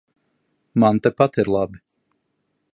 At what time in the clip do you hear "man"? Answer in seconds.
0.79-0.97